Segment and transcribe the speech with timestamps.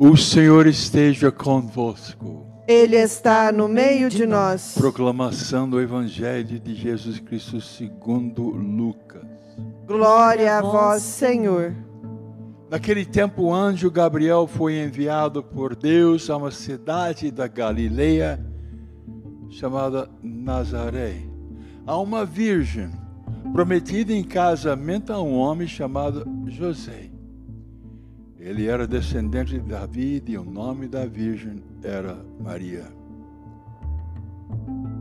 [0.00, 2.46] O Senhor esteja convosco.
[2.68, 4.74] Ele está no meio de nós.
[4.78, 9.24] Proclamação do Evangelho de Jesus Cristo segundo Lucas.
[9.88, 11.74] Glória a vós, Senhor.
[12.70, 18.38] Naquele tempo, o anjo Gabriel foi enviado por Deus a uma cidade da Galileia
[19.50, 21.16] chamada Nazaré,
[21.84, 22.88] a uma virgem
[23.52, 27.17] prometida em casamento a um homem chamado José.
[28.38, 32.86] Ele era descendente de Davi e o nome da virgem era Maria.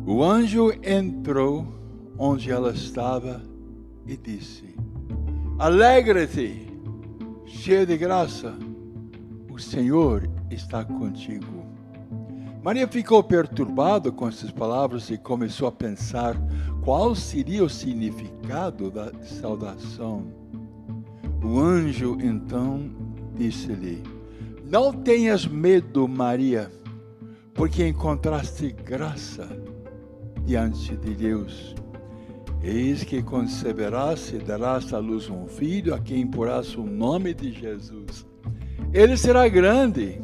[0.08, 1.68] O anjo entrou
[2.18, 3.42] onde ela estava
[4.08, 4.76] e disse:
[5.60, 6.68] Alegra-te,
[7.46, 8.56] cheia de graça,
[9.52, 11.64] o Senhor está contigo.
[12.64, 16.36] Maria ficou perturbada com essas palavras e começou a pensar
[16.84, 20.26] qual seria o significado da saudação.
[21.44, 23.07] O anjo então
[23.38, 24.04] disse-lhe:
[24.64, 26.72] Não tenhas medo, Maria,
[27.54, 29.48] porque encontraste graça
[30.44, 31.76] diante de Deus.
[32.64, 37.52] Eis que conceberás e darás à luz um filho a quem porás o nome de
[37.52, 38.26] Jesus.
[38.92, 40.20] Ele será grande,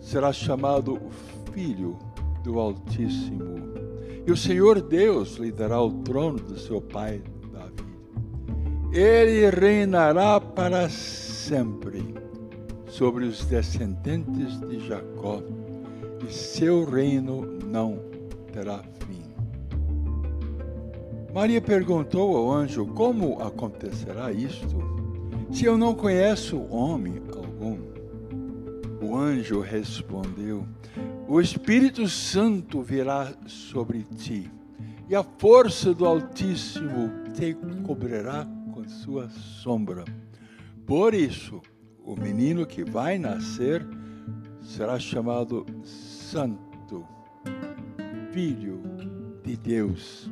[0.00, 0.98] será chamado
[1.52, 1.98] Filho
[2.42, 3.54] do Altíssimo.
[4.26, 8.98] E o Senhor Deus lhe dará o trono do seu pai Davi.
[8.98, 11.23] Ele reinará para sempre
[12.88, 15.42] sobre os descendentes de Jacó,
[16.26, 18.00] e seu reino não
[18.50, 19.22] terá fim.
[21.34, 24.78] Maria perguntou ao anjo: Como acontecerá isto,
[25.52, 27.78] se eu não conheço homem algum?
[29.02, 30.66] O anjo respondeu:
[31.28, 34.50] O Espírito Santo virá sobre ti,
[35.10, 40.04] e a força do Altíssimo te cobrirá com sua sombra.
[40.86, 41.62] Por isso,
[42.04, 43.86] o menino que vai nascer
[44.60, 47.06] será chamado Santo,
[48.32, 48.82] Filho
[49.42, 50.30] de Deus.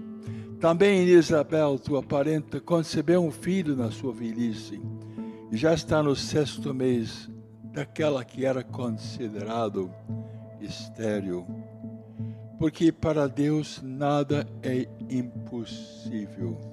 [0.61, 4.81] Também Isabel, tua parenta, concebeu um filho na sua velhice
[5.51, 7.31] e já está no sexto mês
[7.73, 9.91] daquela que era considerado
[10.61, 11.47] estéril.
[12.59, 16.72] Porque para Deus nada é impossível.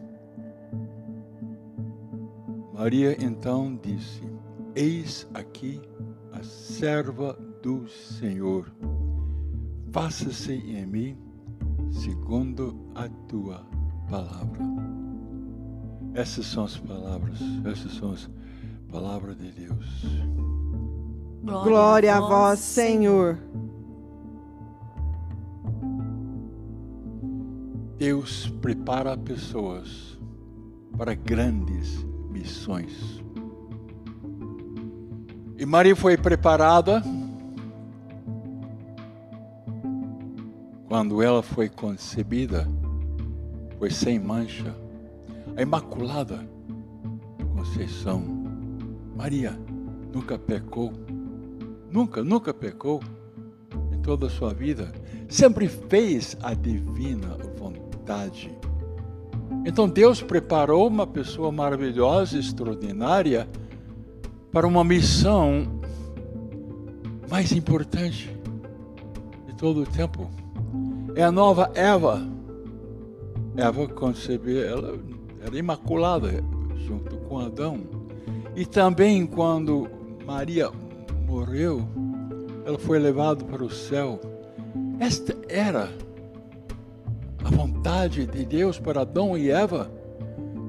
[2.79, 4.23] Maria então disse:
[4.73, 5.81] Eis aqui
[6.31, 8.72] a serva do Senhor.
[9.91, 11.18] Faça-se em mim
[11.91, 13.68] segundo a tua
[14.09, 14.62] palavra.
[16.13, 18.29] Essas são as palavras, essas são as
[18.89, 20.06] palavras de Deus.
[21.44, 23.38] Glória, Glória a vós, Senhor.
[27.97, 30.18] Deus prepara pessoas
[30.97, 32.07] para grandes
[32.39, 33.22] missões.
[35.57, 37.03] E Maria foi preparada
[40.88, 42.67] quando ela foi concebida,
[43.77, 44.73] foi sem mancha,
[45.55, 46.47] a Imaculada
[47.55, 48.23] Conceição.
[49.16, 49.59] Maria
[50.13, 50.94] nunca pecou,
[51.91, 53.01] nunca, nunca pecou
[53.91, 54.94] em toda a sua vida,
[55.27, 58.57] sempre fez a divina vontade
[59.66, 63.48] então Deus preparou uma pessoa maravilhosa, extraordinária,
[64.52, 65.80] para uma missão
[67.30, 68.36] mais importante
[69.48, 70.30] de todo o tempo.
[71.16, 72.28] É a nova Eva.
[73.56, 75.00] Eva concebeu, ela
[75.42, 76.44] era imaculada
[76.88, 77.81] junto com Adão.
[78.56, 79.88] E também quando
[80.26, 80.72] Maria
[81.28, 81.88] morreu,
[82.66, 84.20] ela foi levada para o céu.
[85.00, 85.90] Esta era
[87.50, 89.92] a vontade de Deus para Adão e Eva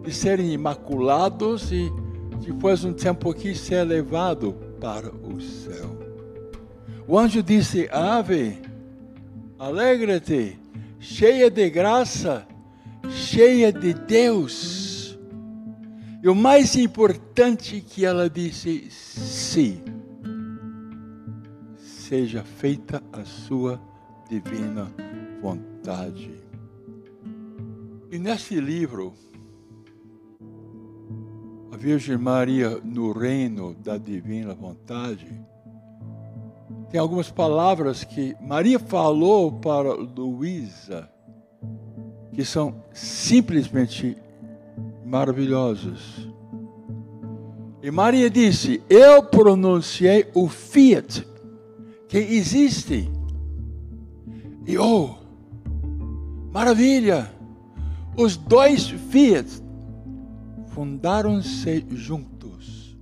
[0.03, 1.93] de serem imaculados e
[2.41, 5.99] depois um tempo aqui ser levado para o céu.
[7.07, 8.59] O anjo disse: Ave,
[9.59, 10.59] alegra-te,
[10.99, 12.47] cheia de graça,
[13.11, 15.19] cheia de Deus.
[16.23, 19.83] E o mais importante que ela disse: sim,
[21.77, 23.79] seja feita a sua
[24.31, 24.91] divina
[25.43, 26.50] vontade.
[28.13, 29.15] E nesse livro,
[31.73, 35.29] a Virgem Maria no reino da divina vontade,
[36.91, 41.09] tem algumas palavras que Maria falou para Luísa,
[42.33, 44.17] que são simplesmente
[45.07, 46.29] maravilhosas.
[47.81, 51.25] E Maria disse: Eu pronunciei o fiat
[52.09, 53.09] que existe.
[54.67, 55.15] E oh,
[56.51, 57.39] maravilha!
[58.21, 59.49] Os dois Fiat
[60.75, 62.95] fundaram-se juntos.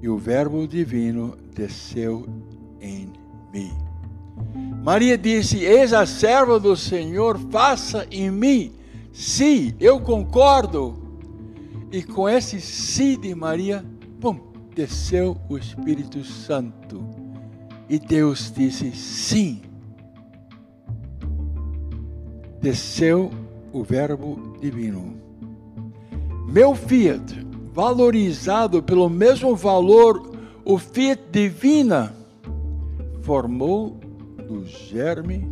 [0.00, 2.26] e o Verbo divino desceu
[2.80, 3.12] em
[3.52, 3.72] mim.
[4.82, 8.72] Maria disse: Eis a serva do Senhor, faça em mim.
[9.12, 10.96] Sim, eu concordo.
[11.92, 13.84] E com esse sim de Maria,
[14.18, 14.40] pum,
[14.74, 17.04] desceu o Espírito Santo.
[17.86, 19.67] E Deus disse: Sim.
[22.60, 23.30] Desceu
[23.72, 25.14] o Verbo divino.
[26.48, 30.34] Meu fiat, valorizado pelo mesmo valor,
[30.64, 32.14] o fiat divina,
[33.22, 33.98] formou
[34.48, 35.46] do germe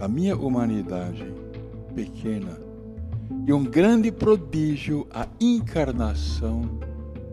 [0.00, 1.32] a minha humanidade
[1.94, 2.64] pequena
[3.46, 6.62] e um grande prodígio, a encarnação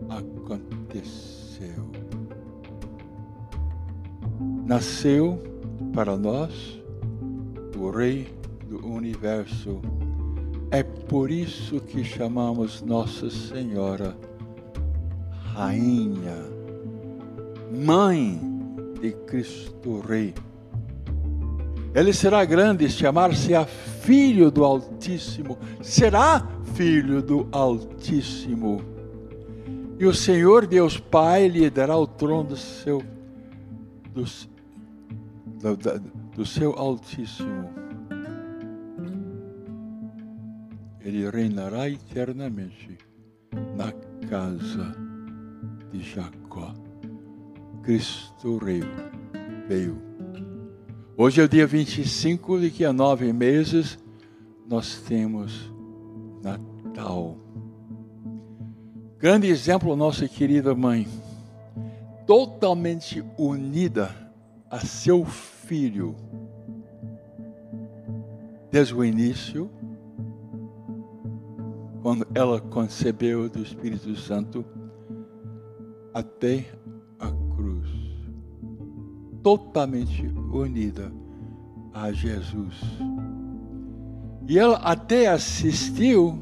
[0.08, 1.90] aconteceu.
[4.66, 5.42] Nasceu
[5.94, 6.81] para nós
[7.82, 8.32] o Rei
[8.68, 9.80] do Universo.
[10.70, 14.16] É por isso que chamamos Nossa Senhora
[15.52, 16.36] Rainha,
[17.72, 18.40] Mãe
[19.00, 20.32] de Cristo Rei.
[21.92, 28.80] Ele será grande, chamar-se-á Filho do Altíssimo, será Filho do Altíssimo.
[29.98, 33.02] E o Senhor Deus Pai lhe dará o trono do seu,
[34.14, 34.24] do,
[35.74, 37.70] do, do seu Altíssimo.
[41.00, 42.98] Ele reinará eternamente
[43.76, 43.92] na
[44.28, 44.94] casa
[45.90, 46.72] de Jacó.
[47.82, 48.82] Cristo Rei
[49.68, 50.00] veio.
[51.16, 53.98] Hoje é o dia 25, daqui a nove meses
[54.68, 55.70] nós temos
[56.42, 57.36] Natal.
[59.18, 61.06] Grande exemplo, nossa querida mãe,
[62.26, 64.10] totalmente unida
[64.70, 65.51] a seu filho,
[68.70, 69.70] desde o início,
[72.02, 74.64] quando ela concebeu do Espírito Santo,
[76.14, 76.66] até
[79.42, 81.12] totalmente unida
[81.92, 82.80] a Jesus.
[84.48, 86.38] E ela até assistiu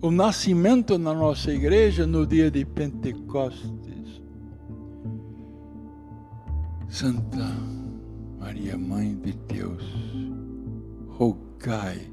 [0.00, 4.22] o nascimento na nossa igreja no dia de Pentecostes.
[6.88, 7.81] Santa
[8.52, 9.82] Maria, Mãe de Deus,
[11.08, 12.06] rogai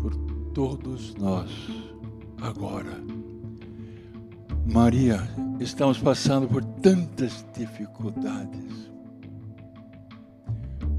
[0.00, 0.14] por
[0.54, 1.50] todos nós
[2.40, 3.02] agora.
[4.64, 5.28] Maria,
[5.58, 8.92] estamos passando por tantas dificuldades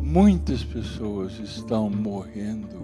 [0.01, 2.75] Muitas pessoas estão morrendo.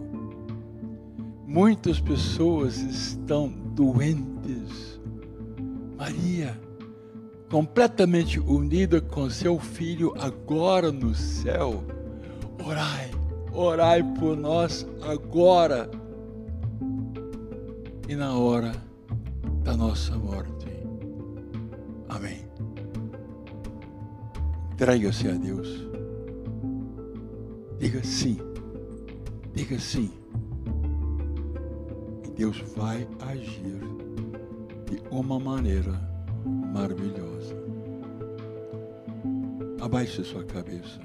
[1.45, 5.01] Muitas pessoas estão doentes.
[5.97, 6.57] Maria,
[7.51, 11.83] completamente unida com seu filho agora no céu,
[12.65, 13.11] orai,
[13.51, 15.91] orai por nós agora
[18.07, 18.71] e na hora
[19.63, 20.65] da nossa morte.
[22.07, 22.39] Amém.
[24.71, 25.67] Entrega-se a Deus.
[27.79, 28.37] Diga sim.
[29.53, 30.09] Diga sim.
[32.25, 33.81] E Deus vai agir
[34.89, 36.10] de uma maneira
[36.71, 37.55] maravilhosa.
[39.81, 40.99] Abaixe sua cabeça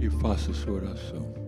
[0.00, 1.39] e faça sua oração.